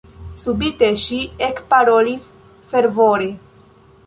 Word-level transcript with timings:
Subite 0.43 0.89
ŝi 1.01 1.19
ekparolis 1.49 2.27
fervore: 2.73 3.31